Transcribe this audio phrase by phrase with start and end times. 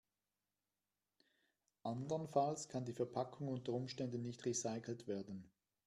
[1.83, 5.51] Andernfalls kann die Verpackung unter Umständen nicht recycelt werden.